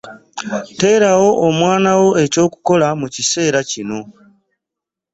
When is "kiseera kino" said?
3.13-3.99